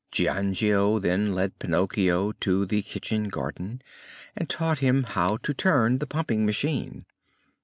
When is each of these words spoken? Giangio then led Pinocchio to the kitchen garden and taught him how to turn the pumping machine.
Giangio 0.11 0.97
then 0.97 1.35
led 1.35 1.59
Pinocchio 1.59 2.31
to 2.39 2.65
the 2.65 2.81
kitchen 2.81 3.29
garden 3.29 3.83
and 4.35 4.49
taught 4.49 4.79
him 4.79 5.03
how 5.03 5.37
to 5.37 5.53
turn 5.53 5.99
the 5.99 6.07
pumping 6.07 6.43
machine. 6.43 7.05